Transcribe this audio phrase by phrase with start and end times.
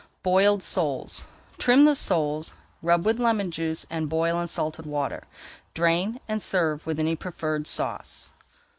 [0.23, 1.25] BOILED SOLES
[1.59, 5.25] Trim the soles, rub with lemon juice and boil in salted water.
[5.75, 8.31] Drain, and serve with any preferred sauce.